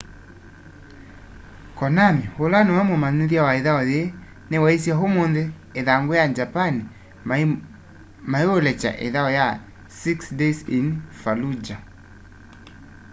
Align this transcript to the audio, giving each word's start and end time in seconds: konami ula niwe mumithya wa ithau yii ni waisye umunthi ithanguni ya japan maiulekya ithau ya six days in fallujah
konami 1.77 2.23
ula 2.43 2.59
niwe 2.65 2.81
mumithya 2.89 3.41
wa 3.47 3.53
ithau 3.59 3.81
yii 3.91 4.13
ni 4.49 4.57
waisye 4.63 4.93
umunthi 5.05 5.43
ithanguni 5.79 6.19
ya 6.21 6.27
japan 6.37 6.73
maiulekya 8.31 8.91
ithau 9.07 9.29
ya 9.37 9.45
six 10.01 10.17
days 10.39 10.59
in 10.77 10.87
fallujah 11.21 11.81